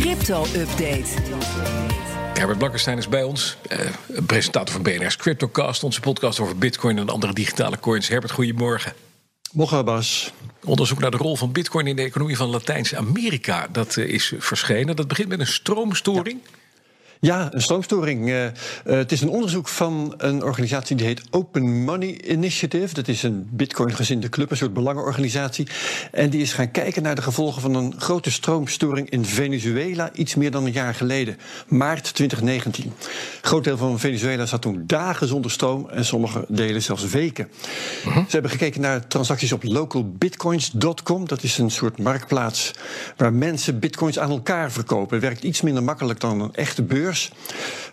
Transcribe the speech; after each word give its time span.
crypto-update. 0.00 1.08
Herbert 2.34 2.58
Blankenstein 2.58 2.98
is 2.98 3.08
bij 3.08 3.22
ons, 3.22 3.56
eh, 3.68 3.78
presentator 4.26 4.74
van 4.74 4.82
BNR's 4.82 5.16
CryptoCast, 5.16 5.84
onze 5.84 6.00
podcast 6.00 6.40
over 6.40 6.58
Bitcoin 6.58 6.98
en 6.98 7.08
andere 7.08 7.32
digitale 7.32 7.78
coins. 7.80 8.08
Herbert, 8.08 8.32
goedemorgen. 8.32 8.92
Morgen, 9.52 9.84
Bas. 9.84 10.32
Onderzoek 10.64 10.98
naar 10.98 11.10
de 11.10 11.16
rol 11.16 11.36
van 11.36 11.52
Bitcoin 11.52 11.86
in 11.86 11.96
de 11.96 12.02
economie 12.02 12.36
van 12.36 12.48
Latijns-Amerika, 12.48 13.66
dat 13.72 13.96
eh, 13.96 14.08
is 14.08 14.32
verschenen. 14.38 14.96
Dat 14.96 15.08
begint 15.08 15.28
met 15.28 15.40
een 15.40 15.46
stroomstoring. 15.46 16.40
Ja, 16.44 16.50
een 17.20 17.62
stroomstoring. 17.62 18.28
Uh, 18.28 18.44
uh, 18.44 18.50
het 18.84 19.12
is 19.12 19.20
een 19.20 19.28
onderzoek 19.28 19.68
van 19.68 20.14
een 20.16 20.42
organisatie 20.42 20.96
die 20.96 21.06
heet 21.06 21.22
Open 21.30 21.84
Money 21.84 22.20
Initiative. 22.24 22.94
Dat 22.94 23.08
is 23.08 23.22
een 23.22 23.48
bitcoin-gezinde 23.50 24.28
club, 24.28 24.50
een 24.50 24.56
soort 24.56 24.72
belangenorganisatie. 24.72 25.66
En 26.12 26.30
die 26.30 26.40
is 26.40 26.52
gaan 26.52 26.70
kijken 26.70 27.02
naar 27.02 27.14
de 27.14 27.22
gevolgen 27.22 27.62
van 27.62 27.74
een 27.74 27.94
grote 27.98 28.30
stroomstoring 28.30 29.10
in 29.10 29.24
Venezuela 29.24 30.10
iets 30.12 30.34
meer 30.34 30.50
dan 30.50 30.64
een 30.64 30.72
jaar 30.72 30.94
geleden, 30.94 31.38
maart 31.68 32.14
2019. 32.14 32.84
Een 32.84 32.92
groot 33.42 33.64
deel 33.64 33.76
van 33.76 33.98
Venezuela 33.98 34.46
zat 34.46 34.62
toen 34.62 34.82
dagen 34.86 35.26
zonder 35.26 35.50
stroom 35.50 35.88
en 35.88 36.04
sommige 36.04 36.44
delen 36.48 36.82
zelfs 36.82 37.08
weken. 37.08 37.48
Uh 38.06 38.14
-huh. 38.14 38.24
Ze 38.24 38.30
hebben 38.30 38.50
gekeken 38.50 38.80
naar 38.80 39.06
transacties 39.06 39.52
op 39.52 39.62
localbitcoins.com. 39.62 41.28
Dat 41.28 41.42
is 41.42 41.58
een 41.58 41.70
soort 41.70 41.98
marktplaats 41.98 42.74
waar 43.16 43.32
mensen 43.32 43.78
bitcoins 43.78 44.18
aan 44.18 44.30
elkaar 44.30 44.72
verkopen. 44.72 45.16
Het 45.16 45.24
werkt 45.24 45.44
iets 45.44 45.60
minder 45.60 45.82
makkelijk 45.82 46.20
dan 46.20 46.40
een 46.40 46.54
echte 46.54 46.82
beurs. 46.82 47.08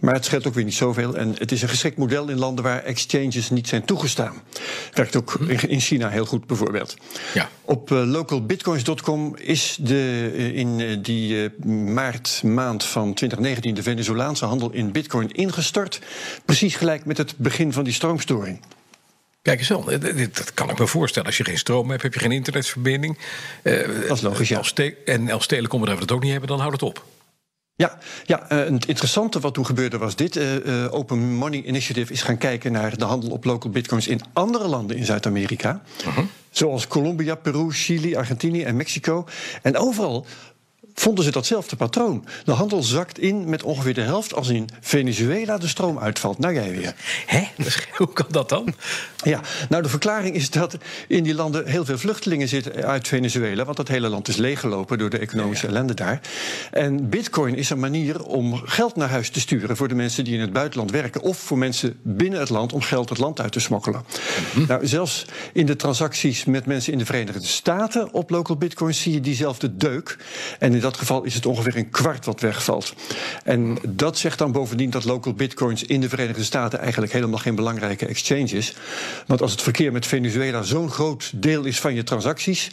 Maar 0.00 0.14
het 0.14 0.24
scheelt 0.24 0.46
ook 0.46 0.54
weer 0.54 0.64
niet 0.64 0.74
zoveel. 0.74 1.16
En 1.16 1.34
het 1.38 1.52
is 1.52 1.62
een 1.62 1.68
geschikt 1.68 1.96
model 1.96 2.28
in 2.28 2.38
landen 2.38 2.64
waar 2.64 2.82
exchanges 2.82 3.50
niet 3.50 3.68
zijn 3.68 3.84
toegestaan. 3.84 4.42
Werkt 4.92 5.16
ook 5.16 5.34
in 5.66 5.80
China 5.80 6.08
heel 6.08 6.24
goed 6.24 6.46
bijvoorbeeld. 6.46 6.96
Ja. 7.34 7.48
Op 7.62 7.90
uh, 7.90 8.02
localbitcoins.com 8.04 9.36
is 9.36 9.76
de, 9.80 10.32
uh, 10.34 10.56
in 10.56 10.78
uh, 10.78 10.96
die 11.02 11.50
maart 11.68 12.42
maand 12.44 12.84
van 12.84 13.14
2019 13.14 13.74
de 13.74 13.82
Venezolaanse 13.82 14.44
handel 14.44 14.70
in 14.70 14.92
bitcoin 14.92 15.30
ingestort. 15.30 16.00
Precies 16.44 16.76
gelijk 16.76 17.04
met 17.04 17.18
het 17.18 17.36
begin 17.36 17.72
van 17.72 17.84
die 17.84 17.92
stroomstoring. 17.92 18.60
Kijk 19.42 19.58
eens 19.58 19.68
wel, 19.68 19.84
dat 20.32 20.54
kan 20.54 20.70
ik 20.70 20.78
me 20.78 20.86
voorstellen. 20.86 21.28
Als 21.28 21.36
je 21.36 21.44
geen 21.44 21.58
stroom 21.58 21.90
hebt, 21.90 22.02
heb 22.02 22.14
je 22.14 22.20
geen 22.20 22.32
internetverbinding. 22.32 23.18
dat 24.08 24.16
is 24.16 24.20
logisch, 24.20 24.48
ja. 24.48 24.58
Als 24.58 24.72
en 25.04 25.30
als 25.30 25.46
telecom 25.46 25.78
bedrijven 25.78 26.06
dat 26.06 26.16
ook 26.16 26.22
niet 26.22 26.30
hebben, 26.30 26.48
dan 26.48 26.60
houdt 26.60 26.80
het 26.80 26.82
op. 26.82 27.04
Ja, 27.76 27.98
ja 28.24 28.52
uh, 28.52 28.58
het 28.58 28.86
interessante 28.86 29.40
wat 29.40 29.54
toen 29.54 29.66
gebeurde 29.66 29.98
was 29.98 30.16
dit. 30.16 30.36
Uh, 30.36 30.66
uh, 30.66 30.94
Open 30.94 31.18
Money 31.18 31.62
Initiative 31.62 32.12
is 32.12 32.22
gaan 32.22 32.38
kijken 32.38 32.72
naar 32.72 32.98
de 32.98 33.04
handel 33.04 33.30
op 33.30 33.44
local 33.44 33.70
bitcoins 33.70 34.08
in 34.08 34.20
andere 34.32 34.68
landen 34.68 34.96
in 34.96 35.04
Zuid-Amerika. 35.04 35.82
-huh. 36.04 36.18
Zoals 36.50 36.86
Colombia, 36.86 37.34
Peru, 37.34 37.70
Chili, 37.70 38.16
Argentinië 38.16 38.62
en 38.62 38.76
Mexico. 38.76 39.24
En 39.62 39.76
overal 39.76 40.26
vonden 40.94 41.24
ze 41.24 41.30
datzelfde 41.30 41.76
patroon. 41.76 42.24
De 42.44 42.52
handel 42.52 42.82
zakt 42.82 43.18
in 43.18 43.48
met 43.48 43.62
ongeveer 43.62 43.94
de 43.94 44.00
helft 44.00 44.34
als 44.34 44.48
in 44.48 44.68
Venezuela 44.80 45.58
de 45.58 45.68
stroom 45.68 45.98
uitvalt. 45.98 46.38
Nou, 46.38 46.54
jij 46.54 46.70
weer. 46.70 46.94
Hè? 47.26 47.42
Hoe 47.96 48.12
kan 48.12 48.26
dat 48.30 48.48
dan? 48.48 48.74
Ja, 49.22 49.40
nou 49.68 49.82
de 49.82 49.88
verklaring 49.88 50.34
is 50.34 50.50
dat 50.50 50.76
in 51.08 51.22
die 51.22 51.34
landen 51.34 51.66
heel 51.66 51.84
veel 51.84 51.98
vluchtelingen 51.98 52.48
zitten 52.48 52.84
uit 52.84 53.08
Venezuela. 53.08 53.64
Want 53.64 53.76
dat 53.76 53.88
hele 53.88 54.08
land 54.08 54.28
is 54.28 54.36
leeggelopen 54.36 54.98
door 54.98 55.10
de 55.10 55.18
economische 55.18 55.66
ja, 55.66 55.72
ja. 55.72 55.78
ellende 55.78 55.94
daar. 55.94 56.20
En 56.70 57.08
bitcoin 57.08 57.54
is 57.54 57.70
een 57.70 57.80
manier 57.80 58.24
om 58.24 58.60
geld 58.64 58.96
naar 58.96 59.08
huis 59.08 59.30
te 59.30 59.40
sturen 59.40 59.76
voor 59.76 59.88
de 59.88 59.94
mensen 59.94 60.24
die 60.24 60.34
in 60.34 60.40
het 60.40 60.52
buitenland 60.52 60.90
werken. 60.90 61.20
Of 61.20 61.38
voor 61.38 61.58
mensen 61.58 61.98
binnen 62.02 62.40
het 62.40 62.48
land 62.48 62.72
om 62.72 62.80
geld 62.80 63.08
het 63.08 63.18
land 63.18 63.40
uit 63.40 63.52
te 63.52 63.60
smokkelen. 63.60 64.04
-hmm. 64.52 64.66
Nou, 64.66 64.86
zelfs 64.86 65.24
in 65.52 65.66
de 65.66 65.76
transacties 65.76 66.44
met 66.44 66.66
mensen 66.66 66.92
in 66.92 66.98
de 66.98 67.04
Verenigde 67.04 67.46
Staten 67.46 68.12
op 68.12 68.30
local 68.30 68.56
bitcoins 68.56 69.00
zie 69.00 69.12
je 69.12 69.20
diezelfde 69.20 69.76
deuk. 69.76 70.18
En 70.58 70.74
in 70.74 70.80
dat 70.84 70.96
geval 70.96 71.22
is 71.22 71.34
het 71.34 71.46
ongeveer 71.46 71.76
een 71.76 71.90
kwart 71.90 72.24
wat 72.24 72.40
wegvalt. 72.40 72.94
En 73.44 73.78
dat 73.88 74.18
zegt 74.18 74.38
dan 74.38 74.52
bovendien 74.52 74.90
dat 74.90 75.04
local 75.04 75.32
bitcoins 75.32 75.82
in 75.82 76.00
de 76.00 76.08
Verenigde 76.08 76.44
Staten 76.44 76.78
eigenlijk 76.78 77.12
helemaal 77.12 77.38
geen 77.38 77.54
belangrijke 77.54 78.06
exchange 78.06 78.50
is. 78.50 78.74
Want 79.26 79.42
als 79.42 79.50
het 79.50 79.62
verkeer 79.62 79.92
met 79.92 80.06
Venezuela 80.06 80.62
zo'n 80.62 80.90
groot 80.90 81.32
deel 81.34 81.64
is 81.64 81.80
van 81.80 81.94
je 81.94 82.02
transacties, 82.02 82.70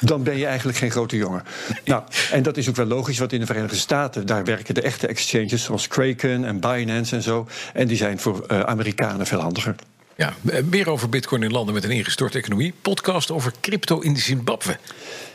dan 0.00 0.22
ben 0.22 0.38
je 0.38 0.46
eigenlijk 0.46 0.78
geen 0.78 0.90
grote 0.90 1.16
jongen. 1.16 1.42
Nou, 1.84 2.02
en 2.30 2.42
dat 2.42 2.56
is 2.56 2.68
ook 2.68 2.76
wel 2.76 2.86
logisch, 2.86 3.18
want 3.18 3.32
in 3.32 3.40
de 3.40 3.46
Verenigde 3.46 3.76
Staten 3.76 4.26
daar 4.26 4.44
werken 4.44 4.74
de 4.74 4.82
echte 4.82 5.06
exchanges 5.06 5.62
zoals 5.62 5.88
Kraken 5.88 6.44
en 6.44 6.60
Binance 6.60 7.16
en 7.16 7.22
zo. 7.22 7.46
En 7.72 7.86
die 7.86 7.96
zijn 7.96 8.18
voor 8.18 8.44
uh, 8.48 8.60
Amerikanen 8.60 9.26
veel 9.26 9.40
handiger. 9.40 9.74
Ja, 10.16 10.34
meer 10.70 10.90
over 10.90 11.08
Bitcoin 11.08 11.42
in 11.42 11.50
landen 11.50 11.74
met 11.74 11.84
een 11.84 11.90
ingestorte 11.90 12.38
economie. 12.38 12.74
Podcast 12.82 13.30
over 13.30 13.52
crypto 13.60 14.00
in 14.00 14.16
Zimbabwe. 14.16 14.78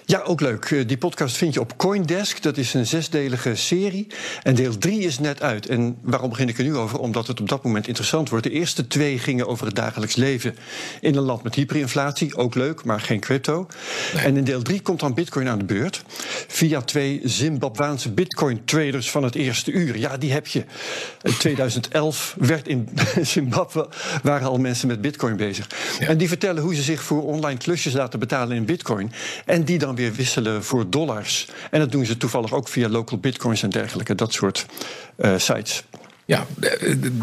Ja, 0.06 0.22
ook 0.22 0.42
leuk. 0.42 0.84
Die 0.88 0.98
podcast 0.98 1.38
vind 1.38 1.54
je 1.54 1.60
op 1.60 1.78
Coindesk. 1.78 2.42
Dat 2.42 2.58
is 2.58 2.74
een 2.74 2.86
zesdelige 2.86 3.56
serie. 3.56 4.08
En 4.44 4.56
deel 4.56 4.78
drie 4.78 5.00
is 5.00 5.20
net 5.20 5.42
uit. 5.42 5.68
En 5.68 5.98
waarom 6.02 6.30
begin 6.30 6.50
ik 6.50 6.58
er 6.58 6.64
nu 6.64 6.76
over? 6.76 7.00
Omdat 7.00 7.28
het 7.28 7.40
op 7.40 7.50
dat 7.50 7.64
moment 7.64 7.88
interessant 7.88 8.30
wordt. 8.30 8.44
De 8.44 8.52
eerste 8.52 8.88
twee 8.88 9.20
gingen 9.20 9.48
over 9.48 9.66
het 9.66 9.76
dagelijks 9.76 10.16
leven 10.16 10.56
in 11.02 11.16
een 11.16 11.24
land 11.24 11.44
met 11.44 11.56
hyperinflatie. 11.56 12.36
Ook 12.36 12.56
leuk, 12.56 12.84
maar 12.84 13.00
geen 13.00 13.20
crypto. 13.20 13.68
Nee. 14.14 14.24
En 14.24 14.38
in 14.38 14.44
deel 14.44 14.62
drie 14.62 14.82
komt 14.82 15.00
dan 15.00 15.14
Bitcoin 15.14 15.48
aan 15.48 15.58
de 15.58 15.66
beurt. 15.66 16.04
Via 16.48 16.82
twee 16.82 17.22
Zimbabwaanse 17.24 18.12
Bitcoin-traders 18.12 19.12
van 19.12 19.24
het 19.24 19.36
eerste 19.36 19.72
uur. 19.72 19.98
Ja, 19.98 20.18
die 20.18 20.32
heb 20.32 20.48
je. 20.48 20.66
In 21.22 21.38
2011 21.38 22.36
werd 22.40 22.68
in 22.68 22.90
Zimbabwe 23.22 23.90
waren 24.24 24.48
al 24.48 24.58
mensen 24.58 24.71
met 24.88 25.02
Bitcoin 25.02 25.36
bezig. 25.36 25.68
Ja. 26.00 26.08
En 26.08 26.18
die 26.18 26.28
vertellen 26.28 26.64
hoe 26.64 26.76
ze 26.76 26.82
zich 26.82 27.02
voor 27.02 27.24
online 27.24 27.58
klusjes 27.58 27.94
laten 27.94 28.20
betalen 28.20 28.56
in 28.56 28.66
Bitcoin. 28.66 29.12
En 29.46 29.64
die 29.64 29.78
dan 29.78 29.96
weer 29.96 30.14
wisselen 30.14 30.64
voor 30.64 30.90
dollars. 30.90 31.50
En 31.72 31.80
dat 31.80 31.92
doen 31.92 32.06
ze 32.06 32.18
toevallig 32.18 32.54
ook 32.54 32.68
via 32.68 32.90
local 32.90 33.18
bitcoins 33.18 33.64
en 33.64 33.70
dergelijke, 33.70 34.16
dat 34.16 34.34
soort 34.34 34.66
uh, 35.18 35.38
sites. 35.38 35.84
Ja, 36.26 36.46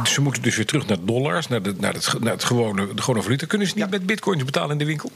ze 0.04 0.20
moeten 0.20 0.42
dus 0.42 0.56
weer 0.56 0.66
terug 0.66 0.86
naar 0.86 0.96
dollars, 1.04 1.48
naar, 1.48 1.62
de, 1.62 1.74
naar, 1.78 1.92
het, 1.92 2.14
naar 2.20 2.32
het 2.32 2.44
gewone, 2.44 2.94
de 2.94 3.02
gewone 3.02 3.22
valuta. 3.22 3.46
Kunnen 3.46 3.66
ze 3.66 3.74
niet 3.74 3.84
ja. 3.84 3.90
met 3.90 4.06
bitcoins 4.06 4.44
betalen 4.44 4.70
in 4.70 4.78
de 4.78 4.84
winkel? 4.84 5.10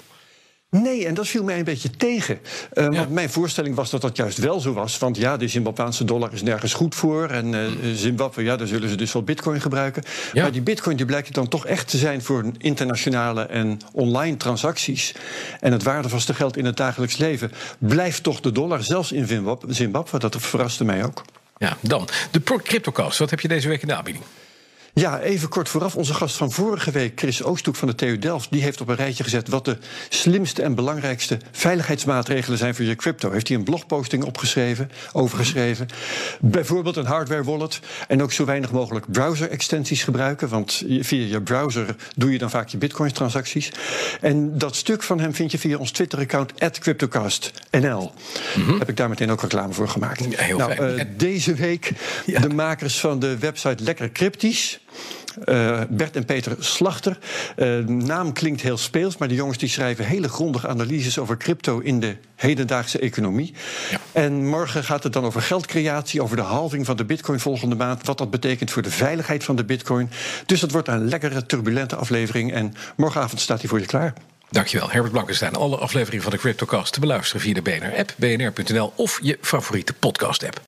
Nee, 0.81 1.07
en 1.07 1.15
dat 1.15 1.29
viel 1.29 1.45
mij 1.45 1.59
een 1.59 1.65
beetje 1.65 1.91
tegen. 1.91 2.39
Uh, 2.75 2.85
ja. 2.85 2.91
Want 2.91 3.11
mijn 3.11 3.31
voorstelling 3.31 3.75
was 3.75 3.91
dat 3.91 4.01
dat 4.01 4.17
juist 4.17 4.39
wel 4.39 4.61
zo 4.61 4.73
was. 4.73 4.99
Want 4.99 5.17
ja, 5.17 5.37
de 5.37 5.49
Zimbabweanse 5.49 6.05
dollar 6.05 6.33
is 6.33 6.43
nergens 6.43 6.75
goed 6.75 6.95
voor. 6.95 7.29
En 7.29 7.53
uh, 7.53 7.67
Zimbabwe, 7.95 8.43
ja, 8.43 8.57
daar 8.57 8.67
zullen 8.67 8.89
ze 8.89 8.97
dus 8.97 9.13
wel 9.13 9.23
bitcoin 9.23 9.61
gebruiken. 9.61 10.03
Ja. 10.33 10.43
Maar 10.43 10.53
die 10.53 10.63
bitcoin 10.63 10.97
die 10.97 11.07
blijkt 11.07 11.35
dan 11.35 11.49
toch 11.49 11.67
echt 11.67 11.89
te 11.89 11.97
zijn 11.97 12.23
voor 12.23 12.45
internationale 12.59 13.43
en 13.43 13.81
online 13.93 14.37
transacties. 14.37 15.15
En 15.61 15.73
het 15.73 15.83
waardevaste 15.83 16.35
geld 16.35 16.57
in 16.57 16.65
het 16.65 16.77
dagelijks 16.77 17.17
leven 17.17 17.53
blijft 17.79 18.23
toch 18.23 18.41
de 18.41 18.53
dollar, 18.53 18.83
zelfs 18.83 19.13
in 19.13 19.27
Zimbabwe. 19.69 20.19
Dat 20.19 20.37
verraste 20.39 20.85
mij 20.85 21.05
ook. 21.05 21.25
Ja, 21.57 21.77
dan 21.81 22.09
de 22.31 22.43
CryptoCast. 22.43 23.19
Wat 23.19 23.31
heb 23.31 23.41
je 23.41 23.49
deze 23.49 23.69
week 23.69 23.83
in 23.83 23.89
de 23.89 23.95
aanbieding? 23.95 24.25
Ja, 24.95 25.21
even 25.21 25.49
kort 25.49 25.69
vooraf. 25.69 25.97
Onze 25.97 26.15
gast 26.15 26.37
van 26.37 26.53
vorige 26.53 26.91
week, 26.91 27.19
Chris 27.19 27.43
Oosthoek 27.43 27.77
van 27.77 27.89
de 27.89 27.95
TU 27.95 28.19
Delft... 28.19 28.51
die 28.51 28.63
heeft 28.63 28.81
op 28.81 28.89
een 28.89 28.95
rijtje 28.95 29.25
gezet 29.25 29.49
wat 29.49 29.65
de 29.65 29.79
slimste 30.09 30.63
en 30.63 30.75
belangrijkste 30.75 31.39
veiligheidsmaatregelen 31.51 32.59
zijn 32.59 32.75
voor 32.75 32.85
je 32.85 32.95
crypto. 32.95 33.31
Heeft 33.31 33.49
hij 33.49 33.57
een 33.57 33.65
blogposting 33.65 34.25
opgeschreven, 34.25 34.91
overgeschreven. 35.13 35.89
Bijvoorbeeld 36.41 36.97
een 36.97 37.07
hardware 37.07 37.45
wallet 37.45 37.81
en 38.09 38.23
ook 38.23 38.33
zo 38.33 38.45
weinig 38.45 38.73
mogelijk 38.73 39.13
browser-extensies 39.13 40.03
gebruiken... 40.03 40.49
want 40.49 40.83
via 41.01 41.27
je 41.27 41.43
browser 41.43 41.97
doe 42.17 42.33
je 42.33 42.39
dan 42.39 42.51
vaak 42.51 42.69
je 42.69 42.79
bitcoin-transacties. 42.79 43.73
En 44.21 44.59
dat 44.59 44.77
stuk 44.77 45.03
van 45.03 45.21
hem 45.21 45.35
vind 45.35 45.53
je 45.53 45.59
via 45.59 45.77
ons 45.77 45.91
Twitter-account 45.91 46.53
@cryptocastnl. 46.79 48.13
Mm 48.57 48.65
-hmm. 48.65 48.79
Heb 48.79 48.89
ik 48.89 48.97
daar 48.97 49.09
meteen 49.09 49.31
ook 49.31 49.41
reclame 49.41 49.73
voor 49.73 49.89
gemaakt. 49.89 50.25
Ja, 50.31 50.43
heel 50.43 50.59
nou, 50.59 50.95
uh, 50.95 51.05
deze 51.17 51.55
week 51.55 51.93
ja. 52.27 52.41
de 52.41 52.49
makers 52.49 53.01
van 53.01 53.19
de 53.19 53.39
website 53.39 53.85
Lekker 53.85 54.13
Cryptisch... 54.13 54.81
Uh, 55.49 55.81
Bert 55.89 56.17
en 56.17 56.25
Peter 56.25 56.57
Slachter. 56.59 57.19
Uh, 57.57 57.79
naam 57.87 58.33
klinkt 58.33 58.61
heel 58.61 58.77
speels, 58.77 59.17
maar 59.17 59.29
de 59.29 59.35
jongens 59.35 59.59
die 59.59 59.69
schrijven 59.69 60.05
hele 60.05 60.29
grondige 60.29 60.69
analyses 60.69 61.19
over 61.19 61.37
crypto 61.37 61.79
in 61.79 62.01
de 62.01 62.17
hedendaagse 62.35 62.99
economie. 62.99 63.55
Ja. 63.91 63.99
En 64.13 64.49
morgen 64.49 64.85
gaat 64.85 65.03
het 65.03 65.13
dan 65.13 65.25
over 65.25 65.43
geldcreatie, 65.43 66.23
over 66.23 66.37
de 66.37 66.43
halving 66.43 66.87
van 66.87 66.97
de 66.97 67.05
bitcoin 67.05 67.41
volgende 67.41 67.75
maand, 67.75 68.07
wat 68.07 68.19
dat 68.19 68.31
betekent 68.31 68.71
voor 68.71 68.83
de 68.83 68.91
veiligheid 68.91 69.45
van 69.45 69.57
de 69.57 69.65
bitcoin. 69.65 70.11
Dus 70.47 70.61
dat 70.61 70.71
wordt 70.71 70.89
een 70.89 71.09
lekkere, 71.09 71.47
turbulente 71.47 71.97
aflevering 71.97 72.53
en 72.53 72.75
morgenavond 72.97 73.41
staat 73.41 73.61
hij 73.61 73.69
voor 73.69 73.81
je 73.81 73.87
klaar. 73.87 74.15
Dankjewel, 74.53 74.91
Herbert 74.91 75.13
Blankenstein. 75.13 75.55
Alle 75.55 75.77
afleveringen 75.77 76.23
van 76.23 76.33
de 76.33 76.39
CryptoCast 76.39 76.93
te 76.93 77.01
beluisteren 77.01 77.41
via 77.43 77.55
de 77.55 77.63
BNR-app, 77.63 78.15
bnr.nl 78.17 78.93
of 78.97 79.19
je 79.23 79.39
favoriete 79.41 79.93
podcast-app. 79.93 80.61